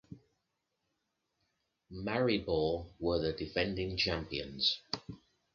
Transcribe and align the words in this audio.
Maribor 1.91 2.87
were 2.99 3.19
the 3.19 3.33
defending 3.33 3.95
champions. 3.97 4.81